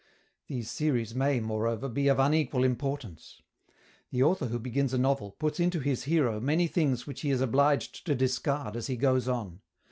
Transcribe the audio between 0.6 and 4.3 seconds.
series may, moreover, be of unequal importance. The